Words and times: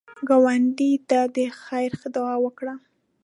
ګاونډي 0.27 0.91
ته 1.09 1.19
د 1.35 1.37
خیر 1.63 1.91
دعا 2.15 2.35
وکړه 2.45 2.73